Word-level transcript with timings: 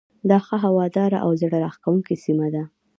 دا 0.29 0.37
ښه 0.45 0.55
هواداره 0.65 1.17
او 1.25 1.31
زړه 1.41 1.57
راکښونکې 1.63 2.15
سیمه 2.25 2.47
ده. 2.53 2.63